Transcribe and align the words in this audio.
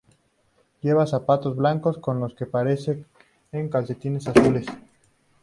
Lleva 0.81 1.05
zapatos 1.05 1.55
blancos 1.55 1.99
con 1.99 2.19
lo 2.19 2.33
que 2.35 2.47
parecen 2.47 3.05
calcetines 3.69 4.27
azules. 4.27 4.65